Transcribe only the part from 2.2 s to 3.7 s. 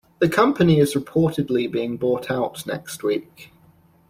out next week.